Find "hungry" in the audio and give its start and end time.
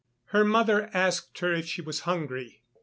2.09-2.63